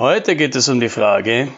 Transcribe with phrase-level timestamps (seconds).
[0.00, 1.48] Heute geht es um die Frage,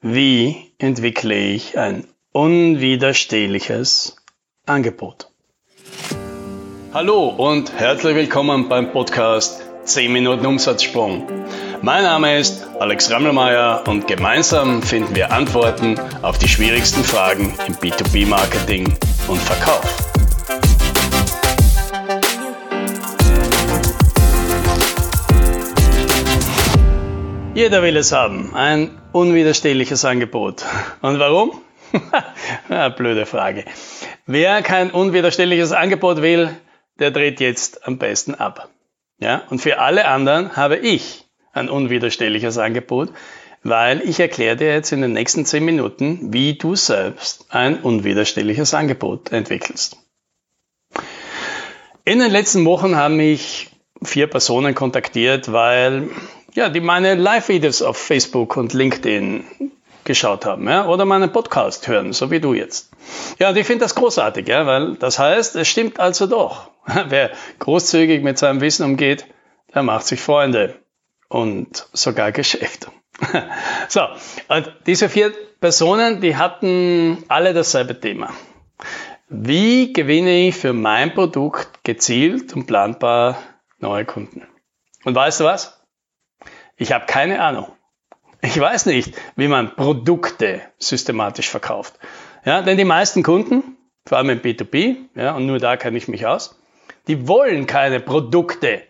[0.00, 4.16] wie entwickle ich ein unwiderstehliches
[4.66, 5.30] Angebot?
[6.92, 11.28] Hallo und herzlich willkommen beim Podcast 10 Minuten Umsatzsprung.
[11.80, 17.74] Mein Name ist Alex Rammelmeier und gemeinsam finden wir Antworten auf die schwierigsten Fragen im
[17.76, 18.92] B2B-Marketing
[19.28, 20.09] und Verkauf.
[27.52, 30.64] Jeder will es haben, ein unwiderstehliches Angebot.
[31.02, 31.60] Und warum?
[32.68, 33.64] ja, blöde Frage.
[34.24, 36.50] Wer kein unwiderstehliches Angebot will,
[37.00, 38.70] der dreht jetzt am besten ab.
[39.18, 39.42] Ja?
[39.50, 43.10] Und für alle anderen habe ich ein unwiderstehliches Angebot,
[43.64, 48.74] weil ich erkläre dir jetzt in den nächsten zehn Minuten, wie du selbst ein unwiderstehliches
[48.74, 49.96] Angebot entwickelst.
[52.04, 53.70] In den letzten Wochen haben mich
[54.02, 56.08] vier Personen kontaktiert, weil
[56.54, 59.44] ja, die meine Live-Videos auf Facebook und LinkedIn
[60.04, 62.90] geschaut haben, ja, oder meinen Podcast hören, so wie du jetzt.
[63.38, 66.70] Ja, und ich finde das großartig, ja, weil das heißt, es stimmt also doch.
[67.08, 69.26] Wer großzügig mit seinem Wissen umgeht,
[69.74, 70.76] der macht sich Freunde
[71.28, 72.90] und sogar Geschäft.
[73.88, 74.00] so,
[74.48, 78.32] und diese vier Personen, die hatten alle dasselbe Thema.
[79.28, 83.38] Wie gewinne ich für mein Produkt gezielt und planbar
[83.78, 84.42] neue Kunden?
[85.04, 85.79] Und weißt du was?
[86.80, 87.70] Ich habe keine Ahnung.
[88.40, 91.98] Ich weiß nicht, wie man Produkte systematisch verkauft.
[92.46, 96.08] Ja, denn die meisten Kunden, vor allem im B2B, ja, und nur da kenne ich
[96.08, 96.58] mich aus,
[97.06, 98.80] die wollen keine Produkte.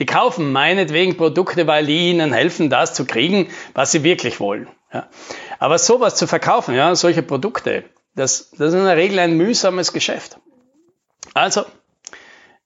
[0.00, 4.66] Die kaufen meinetwegen Produkte, weil die ihnen helfen, das zu kriegen, was sie wirklich wollen.
[4.92, 5.08] Ja.
[5.60, 7.84] Aber sowas zu verkaufen, ja, solche Produkte,
[8.16, 10.38] das, das ist in der Regel ein mühsames Geschäft.
[11.32, 11.64] Also,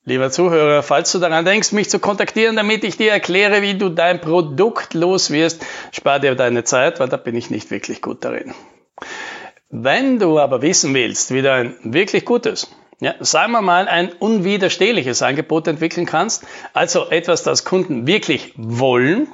[0.05, 3.91] Lieber Zuhörer, falls du daran denkst, mich zu kontaktieren, damit ich dir erkläre, wie du
[3.91, 8.25] dein Produkt los wirst, spar dir deine Zeit, weil da bin ich nicht wirklich gut
[8.25, 8.55] darin.
[9.69, 14.11] Wenn du aber wissen willst, wie du ein wirklich gutes, ja, sagen wir mal, ein
[14.13, 19.29] unwiderstehliches Angebot entwickeln kannst, also etwas, das Kunden wirklich wollen,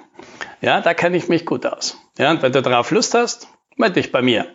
[0.61, 1.97] ja, da kenne ich mich gut aus.
[2.19, 4.47] Ja, und wenn du darauf Lust hast, melde dich bei mir.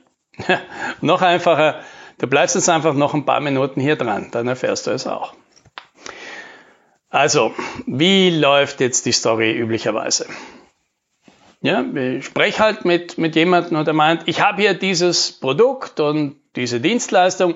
[0.46, 0.60] Ja,
[1.02, 1.80] noch einfacher,
[2.18, 5.34] du bleibst jetzt einfach noch ein paar Minuten hier dran, dann erfährst du es auch.
[7.12, 7.54] Also,
[7.86, 10.28] wie läuft jetzt die Story üblicherweise?
[11.62, 16.00] Ja, ich spreche halt mit, mit jemandem und er meint, ich habe hier dieses Produkt
[16.00, 17.56] und diese Dienstleistung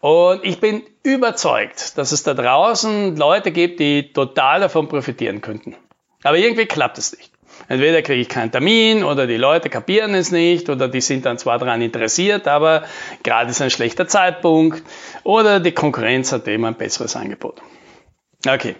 [0.00, 5.74] und ich bin überzeugt, dass es da draußen Leute gibt, die total davon profitieren könnten.
[6.22, 7.32] Aber irgendwie klappt es nicht.
[7.68, 11.38] Entweder kriege ich keinen Termin oder die Leute kapieren es nicht oder die sind dann
[11.38, 12.84] zwar daran interessiert, aber
[13.24, 14.82] gerade ist ein schlechter Zeitpunkt
[15.24, 17.60] oder die Konkurrenz hat eben ein besseres Angebot.
[18.46, 18.76] Okay,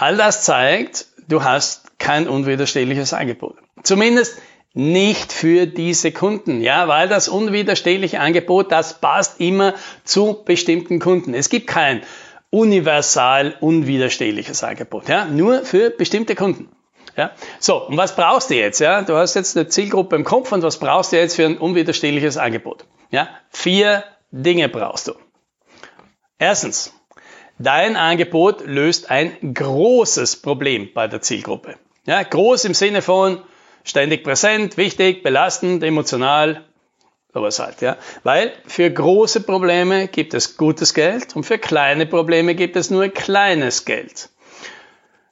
[0.00, 3.56] All das zeigt, du hast kein unwiderstehliches Angebot.
[3.82, 4.40] Zumindest
[4.72, 9.74] nicht für diese Kunden, ja, weil das unwiderstehliche Angebot, das passt immer
[10.04, 11.34] zu bestimmten Kunden.
[11.34, 12.00] Es gibt kein
[12.48, 16.70] universal unwiderstehliches Angebot, ja, nur für bestimmte Kunden.
[17.14, 17.32] Ja.
[17.58, 18.78] So, und was brauchst du jetzt?
[18.78, 19.02] Ja?
[19.02, 22.38] Du hast jetzt eine Zielgruppe im Kopf und was brauchst du jetzt für ein unwiderstehliches
[22.38, 22.86] Angebot?
[23.10, 23.28] Ja?
[23.50, 25.12] Vier Dinge brauchst du.
[26.38, 26.94] Erstens,
[27.62, 31.74] Dein Angebot löst ein großes Problem bei der Zielgruppe.
[32.06, 33.42] Ja, groß im Sinne von
[33.84, 36.64] ständig präsent, wichtig, belastend, emotional,
[37.34, 37.98] sowas halt, ja.
[38.22, 43.08] Weil für große Probleme gibt es gutes Geld und für kleine Probleme gibt es nur
[43.08, 44.30] kleines Geld.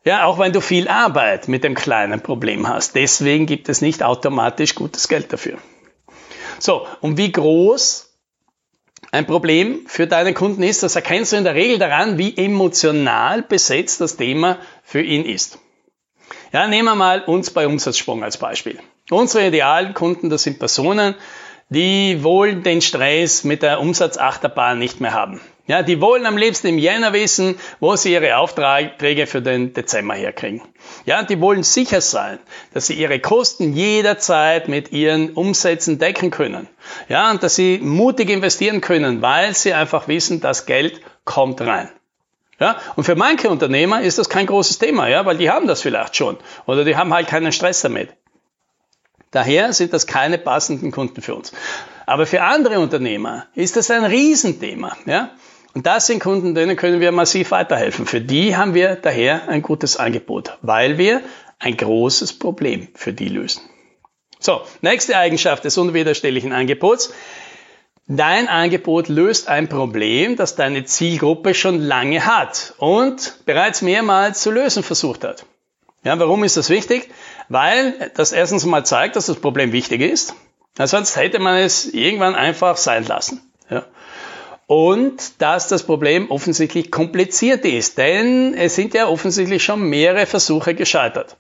[0.05, 2.95] Ja, auch wenn du viel Arbeit mit dem kleinen Problem hast.
[2.95, 5.57] Deswegen gibt es nicht automatisch gutes Geld dafür.
[6.59, 8.08] So, und wie groß
[9.11, 13.43] ein Problem für deinen Kunden ist, das erkennst du in der Regel daran, wie emotional
[13.43, 15.59] besetzt das Thema für ihn ist.
[16.53, 18.79] Ja, nehmen wir mal uns bei Umsatzsprung als Beispiel.
[19.11, 21.15] Unsere idealen Kunden, das sind Personen,
[21.71, 25.41] die wollen den Stress mit der Umsatzachterbahn nicht mehr haben.
[25.69, 30.15] Ja, die wollen am liebsten im Jänner wissen, wo sie ihre Aufträge für den Dezember
[30.15, 30.63] herkriegen.
[31.05, 32.39] Ja, die wollen sicher sein,
[32.73, 36.69] dass sie ihre Kosten jederzeit mit ihren Umsätzen decken können.
[37.11, 41.91] Ja, und dass sie mutig investieren können, weil sie einfach wissen, das Geld kommt rein.
[42.59, 45.83] Ja, und für manche Unternehmer ist das kein großes Thema, ja, weil die haben das
[45.83, 48.09] vielleicht schon oder die haben halt keinen Stress damit.
[49.33, 51.53] Daher sind das keine passenden Kunden für uns.
[52.07, 55.31] Aber für andere Unternehmer ist das ein Riesenthema, ja.
[55.79, 58.05] Und das sind Kunden, denen können wir massiv weiterhelfen.
[58.05, 61.23] Für die haben wir daher ein gutes Angebot, weil wir
[61.61, 63.63] ein großes Problem für die lösen.
[64.41, 67.15] So, nächste Eigenschaft des unwiderstehlichen Angebots.
[68.09, 74.51] Dein Angebot löst ein Problem, das deine Zielgruppe schon lange hat und bereits mehrmals zu
[74.51, 75.47] lösen versucht hat.
[76.03, 77.09] Ja, warum ist das wichtig?
[77.49, 80.35] Weil das erstens mal zeigt, dass das Problem wichtig ist.
[80.77, 83.49] Sonst hätte man es irgendwann einfach sein lassen.
[83.71, 83.87] Ja.
[84.69, 90.75] Und dass das Problem offensichtlich kompliziert ist, denn es sind ja offensichtlich schon mehrere Versuche
[90.75, 91.39] gescheitert.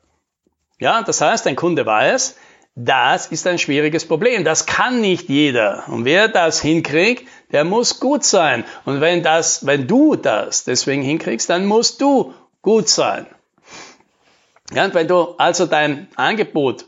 [0.80, 2.36] Ja, das heißt, ein Kunde weiß,
[2.74, 4.44] das ist ein schwieriges Problem.
[4.44, 5.84] Das kann nicht jeder.
[5.88, 8.64] Und wer das hinkriegt, der muss gut sein.
[8.86, 12.32] Und wenn das, wenn du das deswegen hinkriegst, dann musst du
[12.62, 13.26] gut sein.
[14.72, 16.86] Ja, und wenn du also dein Angebot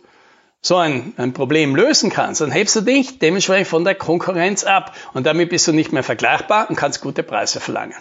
[0.63, 4.95] so ein, ein Problem lösen kannst, dann hebst du dich dementsprechend von der Konkurrenz ab.
[5.15, 7.97] Und damit bist du nicht mehr vergleichbar und kannst gute Preise verlangen.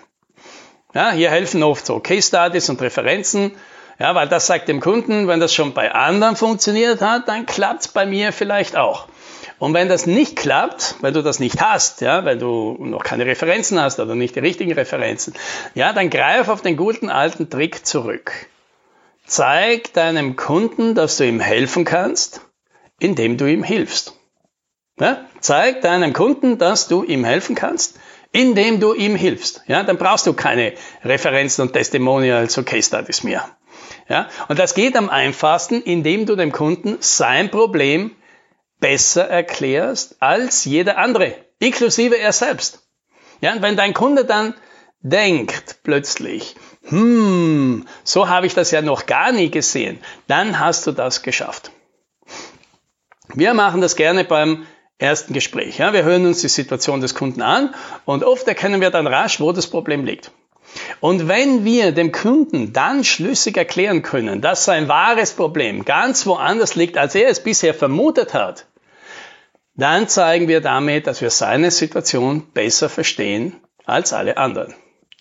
[0.93, 3.51] Ja, hier helfen oft so Case Studies und Referenzen.
[3.99, 7.81] Ja, weil das sagt dem Kunden, wenn das schon bei anderen funktioniert hat, dann klappt
[7.81, 9.07] es bei mir vielleicht auch.
[9.59, 13.25] Und wenn das nicht klappt, weil du das nicht hast, ja, weil du noch keine
[13.25, 15.33] Referenzen hast oder nicht die richtigen Referenzen,
[15.75, 18.31] ja, dann greif auf den guten alten Trick zurück.
[19.25, 22.41] Zeig deinem Kunden, dass du ihm helfen kannst,
[22.99, 24.13] indem du ihm hilfst.
[24.99, 27.97] Ja, zeig deinem Kunden, dass du ihm helfen kannst,
[28.31, 29.63] indem du ihm hilfst.
[29.67, 30.73] Ja, dann brauchst du keine
[31.03, 33.49] Referenzen und Testimonials und Case Studies mehr.
[34.09, 34.27] Ja?
[34.49, 38.11] Und das geht am einfachsten, indem du dem Kunden sein Problem
[38.79, 42.87] besser erklärst als jeder andere, inklusive er selbst.
[43.41, 44.53] Ja, und wenn dein Kunde dann
[45.01, 50.91] denkt plötzlich, hm, so habe ich das ja noch gar nie gesehen, dann hast du
[50.91, 51.71] das geschafft.
[53.33, 54.65] Wir machen das gerne beim
[54.97, 55.77] ersten Gespräch.
[55.77, 55.93] Ja?
[55.93, 57.73] Wir hören uns die Situation des Kunden an
[58.05, 60.31] und oft erkennen wir dann rasch, wo das Problem liegt.
[60.99, 66.75] Und wenn wir dem Kunden dann schlüssig erklären können, dass sein wahres Problem ganz woanders
[66.75, 68.65] liegt, als er es bisher vermutet hat,
[69.75, 73.55] dann zeigen wir damit, dass wir seine Situation besser verstehen
[73.85, 74.75] als alle anderen.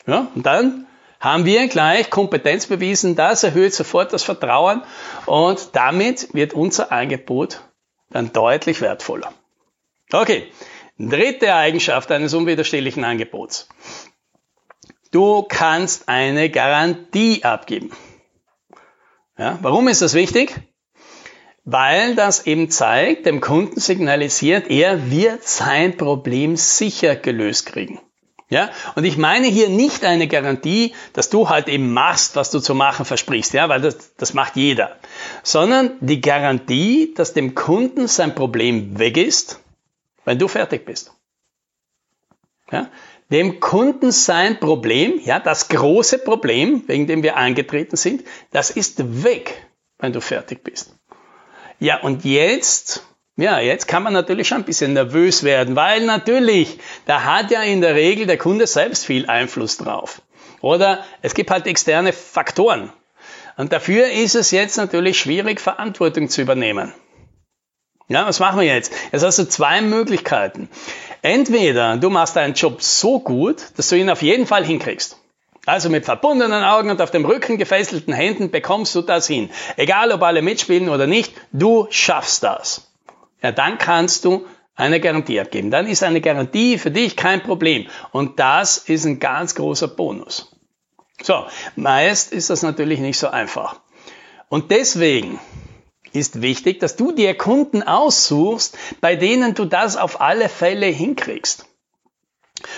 [0.07, 0.87] Ja, und dann
[1.21, 4.83] haben wir gleich Kompetenz bewiesen, das erhöht sofort das Vertrauen
[5.27, 7.61] und damit wird unser Angebot
[8.11, 9.33] dann deutlich wertvoller.
[10.13, 10.51] Okay,
[10.99, 13.69] dritte Eigenschaft eines unwiderstehlichen Angebots.
[15.11, 17.93] Du kannst eine Garantie abgeben.
[19.39, 20.55] Ja, warum ist das wichtig?
[21.65, 28.01] Weil das eben zeigt, dem Kunden signalisiert, er wird sein Problem sicher gelöst kriegen.
[28.51, 32.61] Ja, und ich meine hier nicht eine Garantie, dass du halt eben machst, was du
[32.61, 34.97] zu machen versprichst, ja, weil das, das macht jeder,
[35.43, 39.61] sondern die Garantie, dass dem Kunden sein Problem weg ist,
[40.25, 41.13] wenn du fertig bist.
[42.73, 42.91] Ja,
[43.31, 49.23] dem Kunden sein Problem, ja, das große Problem, wegen dem wir angetreten sind, das ist
[49.23, 49.67] weg,
[49.99, 50.95] wenn du fertig bist.
[51.79, 53.07] Ja, und jetzt,
[53.39, 57.63] ja, jetzt kann man natürlich schon ein bisschen nervös werden, weil natürlich, da hat ja
[57.63, 60.23] in der Regel der Kunde selbst viel Einfluss drauf.
[60.61, 62.93] Oder es gibt halt externe Faktoren.
[63.57, 66.93] Und dafür ist es jetzt natürlich schwierig, Verantwortung zu übernehmen.
[68.09, 68.93] Ja, was machen wir jetzt?
[69.13, 70.69] Jetzt hast du zwei Möglichkeiten.
[71.23, 75.17] Entweder du machst deinen Job so gut, dass du ihn auf jeden Fall hinkriegst.
[75.65, 79.49] Also mit verbundenen Augen und auf dem Rücken gefesselten Händen bekommst du das hin.
[79.77, 82.88] Egal ob alle mitspielen oder nicht, du schaffst das.
[83.43, 85.71] Ja, dann kannst du eine Garantie abgeben.
[85.71, 87.89] Dann ist eine Garantie für dich kein Problem.
[88.13, 90.55] Und das ist ein ganz großer Bonus.
[91.23, 93.81] So, meist ist das natürlich nicht so einfach.
[94.49, 95.41] Und deswegen
[96.13, 101.67] ist wichtig, dass du dir Kunden aussuchst, bei denen du das auf alle Fälle hinkriegst.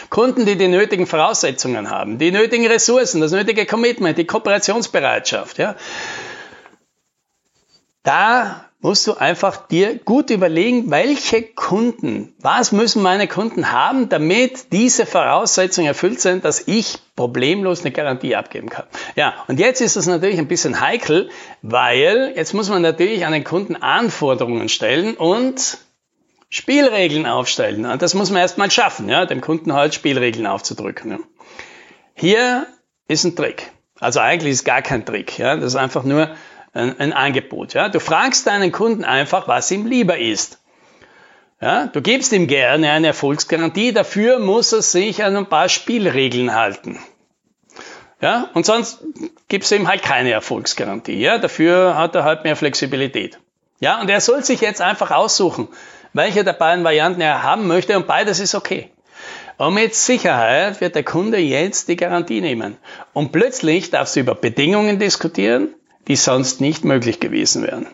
[0.08, 5.76] Kunden, die die nötigen Voraussetzungen haben, die nötigen Ressourcen, das nötige Commitment, die Kooperationsbereitschaft, ja.
[8.02, 14.72] Da musst du einfach dir gut überlegen, welche Kunden, was müssen meine Kunden haben, damit
[14.72, 18.86] diese Voraussetzungen erfüllt sind, dass ich problemlos eine Garantie abgeben kann.
[19.16, 21.28] Ja, und jetzt ist das natürlich ein bisschen heikel,
[21.60, 25.78] weil jetzt muss man natürlich an den Kunden Anforderungen stellen und
[26.48, 27.84] Spielregeln aufstellen.
[27.84, 31.10] Und das muss man erstmal schaffen, ja, dem Kunden halt Spielregeln aufzudrücken.
[31.12, 31.18] Ja.
[32.14, 32.66] Hier
[33.08, 33.70] ist ein Trick.
[34.00, 35.38] Also eigentlich ist gar kein Trick.
[35.38, 35.56] Ja.
[35.56, 36.30] Das ist einfach nur
[36.72, 37.74] ein, ein Angebot.
[37.74, 37.88] Ja?
[37.88, 40.58] Du fragst deinen Kunden einfach, was ihm lieber ist.
[41.60, 41.86] Ja?
[41.86, 46.98] Du gibst ihm gerne eine Erfolgsgarantie, dafür muss er sich an ein paar Spielregeln halten.
[48.20, 48.50] Ja?
[48.54, 49.02] Und sonst
[49.48, 51.20] gibst du ihm halt keine Erfolgsgarantie.
[51.20, 51.38] Ja?
[51.38, 53.38] Dafür hat er halt mehr Flexibilität.
[53.80, 54.00] Ja?
[54.00, 55.68] Und er soll sich jetzt einfach aussuchen,
[56.12, 58.90] welche der beiden Varianten er haben möchte und beides ist okay.
[59.58, 62.78] Und mit Sicherheit wird der Kunde jetzt die Garantie nehmen.
[63.12, 65.74] Und plötzlich darfst du über Bedingungen diskutieren,
[66.10, 67.86] die sonst nicht möglich gewesen wären.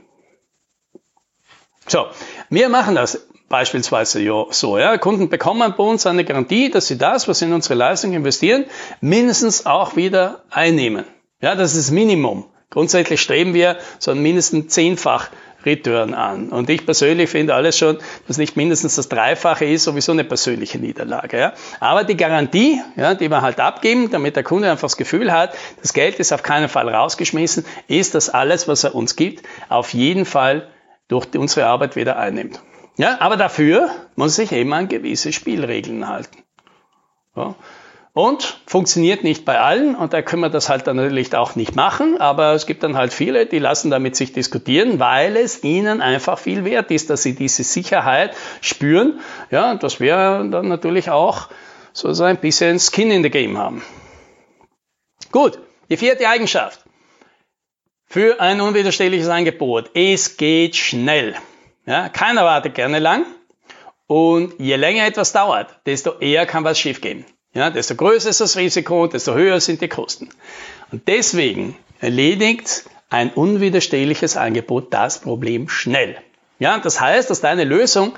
[1.86, 2.06] So,
[2.48, 4.78] wir machen das beispielsweise so.
[4.78, 4.96] Ja.
[4.96, 8.64] Kunden bekommen bei uns eine Garantie, dass sie das, was sie in unsere Leistung investieren,
[9.02, 11.04] mindestens auch wieder einnehmen.
[11.42, 12.46] Ja, das ist das Minimum.
[12.70, 15.28] Grundsätzlich streben wir so ein mindestens zehnfach
[15.66, 16.48] Return an.
[16.50, 20.78] Und ich persönlich finde alles schon, was nicht mindestens das Dreifache ist, sowieso eine persönliche
[20.78, 21.38] Niederlage.
[21.38, 21.52] Ja.
[21.80, 25.54] Aber die Garantie, ja, die wir halt abgeben, damit der Kunde einfach das Gefühl hat,
[25.82, 29.92] das Geld ist auf keinen Fall rausgeschmissen, ist, dass alles, was er uns gibt, auf
[29.92, 30.68] jeden Fall
[31.08, 32.60] durch unsere Arbeit wieder einnimmt.
[32.96, 36.42] Ja, aber dafür muss sich eben an gewisse Spielregeln halten.
[37.36, 37.54] Ja.
[38.16, 41.76] Und funktioniert nicht bei allen und da können wir das halt dann natürlich auch nicht
[41.76, 46.00] machen, aber es gibt dann halt viele, die lassen damit sich diskutieren, weil es ihnen
[46.00, 49.20] einfach viel wert ist, dass sie diese Sicherheit spüren.
[49.50, 50.16] Ja, dass wir
[50.50, 51.50] dann natürlich auch
[51.92, 53.82] so ein bisschen Skin in the Game haben.
[55.30, 55.58] Gut,
[55.90, 56.86] die vierte Eigenschaft
[58.06, 59.90] für ein unwiderstehliches Angebot.
[59.92, 61.34] Es geht schnell.
[61.84, 63.26] Ja, keiner wartet gerne lang
[64.06, 67.26] und je länger etwas dauert, desto eher kann was schiefgehen.
[67.56, 70.28] Ja, desto größer ist das Risiko, desto höher sind die Kosten.
[70.92, 76.18] Und deswegen erledigt ein unwiderstehliches Angebot das Problem schnell.
[76.58, 78.12] Ja, das heißt, dass deine Lösung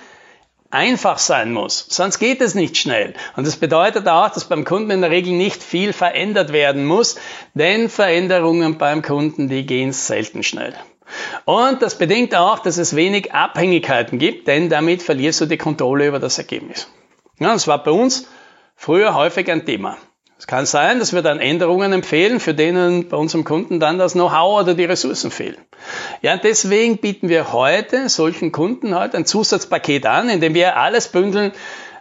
[0.70, 3.14] einfach sein muss, sonst geht es nicht schnell.
[3.36, 7.14] Und das bedeutet auch, dass beim Kunden in der Regel nicht viel verändert werden muss,
[7.54, 10.74] denn Veränderungen beim Kunden, die gehen selten schnell.
[11.44, 16.08] Und das bedingt auch, dass es wenig Abhängigkeiten gibt, denn damit verlierst du die Kontrolle
[16.08, 16.88] über das Ergebnis.
[17.38, 18.26] Ja, das war bei uns
[18.78, 19.98] früher häufig ein Thema.
[20.38, 24.12] Es kann sein, dass wir dann Änderungen empfehlen, für denen bei unserem Kunden dann das
[24.12, 25.58] Know-how oder die Ressourcen fehlen.
[26.22, 31.08] Ja, deswegen bieten wir heute solchen Kunden heute ein Zusatzpaket an, in dem wir alles
[31.08, 31.52] bündeln,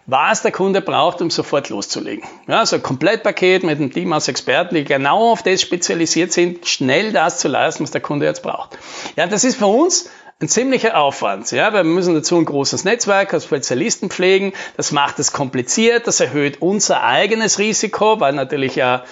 [0.05, 2.23] was der Kunde braucht, um sofort loszulegen.
[2.47, 6.67] Ja, also ein Komplettpaket mit einem Team aus Experten, die genau auf das spezialisiert sind,
[6.67, 8.77] schnell das zu leisten, was der Kunde jetzt braucht.
[9.15, 11.51] Ja, das ist für uns ein ziemlicher Aufwand.
[11.51, 14.53] Ja, wir müssen dazu ein großes Netzwerk aus Spezialisten pflegen.
[14.75, 19.03] Das macht es kompliziert, das erhöht unser eigenes Risiko, weil natürlich ja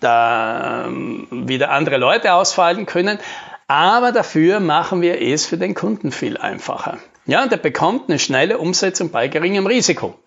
[0.00, 3.18] da ähm, wieder andere Leute ausfallen können.
[3.66, 6.98] Aber dafür machen wir es für den Kunden viel einfacher.
[7.26, 10.18] Ja, der bekommt eine schnelle Umsetzung bei geringem Risiko.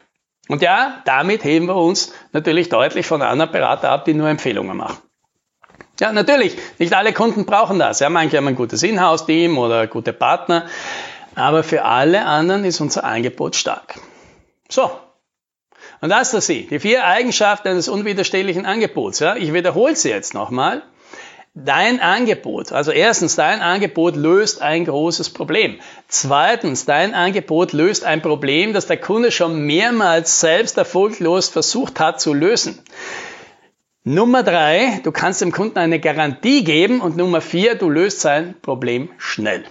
[0.48, 4.78] Und ja, damit heben wir uns natürlich deutlich von anderen Berater ab, die nur Empfehlungen
[4.78, 4.98] machen.
[6.02, 8.00] Ja, natürlich, nicht alle Kunden brauchen das.
[8.00, 10.66] Ja, manche haben ein gutes Inhouse-Team oder gute Partner,
[11.36, 14.00] aber für alle anderen ist unser Angebot stark.
[14.68, 14.90] So.
[16.02, 19.20] Und das ist sie, die vier Eigenschaften eines unwiderstehlichen Angebots.
[19.20, 20.82] Ja, ich wiederhole sie jetzt nochmal.
[21.54, 25.80] Dein Angebot, also erstens, dein Angebot löst ein großes Problem.
[26.08, 32.20] Zweitens, dein Angebot löst ein Problem, das der Kunde schon mehrmals selbst erfolglos versucht hat
[32.20, 32.80] zu lösen.
[34.04, 38.56] Nummer drei, du kannst dem Kunden eine Garantie geben und Nummer vier, du löst sein
[38.60, 39.64] Problem schnell.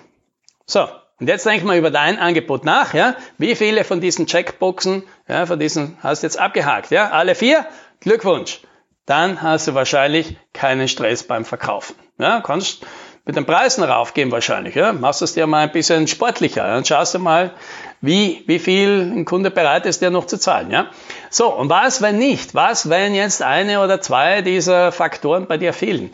[0.67, 0.87] So,
[1.19, 3.17] und jetzt denk mal über dein Angebot nach, ja?
[3.39, 7.11] Wie viele von diesen Checkboxen, ja, von diesen hast du jetzt abgehakt, ja?
[7.11, 7.67] Alle vier?
[7.99, 8.61] Glückwunsch.
[9.05, 11.97] Dann hast du wahrscheinlich keinen Stress beim Verkaufen.
[12.17, 12.87] Ja, kannst
[13.25, 14.93] mit den Preisen raufgehen wahrscheinlich, ja?
[14.93, 17.53] Machst es dir mal ein bisschen sportlicher, dann schaust du mal,
[18.01, 20.71] wie, wie viel ein Kunde bereit ist, dir noch zu zahlen.
[20.71, 20.87] Ja?
[21.29, 22.55] So, und was, wenn nicht?
[22.55, 26.11] Was, wenn jetzt eine oder zwei dieser Faktoren bei dir fehlen?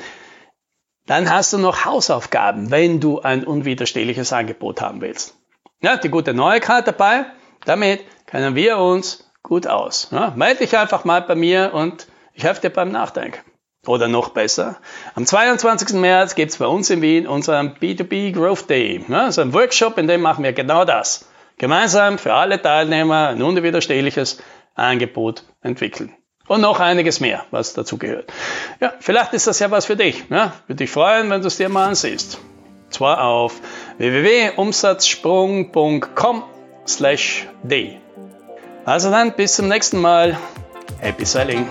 [1.06, 5.36] Dann hast du noch Hausaufgaben, wenn du ein unwiderstehliches Angebot haben willst.
[5.80, 7.26] Ja, die gute Neuigkeit dabei,
[7.64, 10.08] damit kennen wir uns gut aus.
[10.10, 13.38] Ja, melde dich einfach mal bei mir und ich helfe dir beim Nachdenken.
[13.87, 14.76] Oder noch besser,
[15.14, 15.97] am 22.
[15.97, 19.05] März gibt es bei uns in Wien unseren B2B Growth Day.
[19.09, 21.26] Ja, also ein Workshop, in dem machen wir genau das
[21.59, 24.43] gemeinsam für alle Teilnehmer ein unwiderstehliches
[24.75, 26.12] Angebot entwickeln.
[26.49, 28.33] Und noch einiges mehr, was dazu gehört.
[28.81, 30.26] Ja, vielleicht ist das ja was für dich.
[30.31, 32.38] Ja, würde dich freuen, wenn du es dir mal ansiehst.
[32.90, 33.61] Zwar auf
[33.99, 36.45] www.umsatzsprung.com
[36.87, 38.00] slash day.
[38.85, 40.38] Also dann, bis zum nächsten Mal.
[41.00, 41.66] Happy Selling!